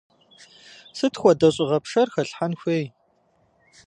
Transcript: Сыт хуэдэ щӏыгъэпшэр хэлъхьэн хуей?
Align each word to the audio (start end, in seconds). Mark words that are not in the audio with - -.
Сыт 0.97 1.13
хуэдэ 1.19 1.49
щӏыгъэпшэр 1.55 2.07
хэлъхьэн 2.13 2.53
хуей? 2.59 2.85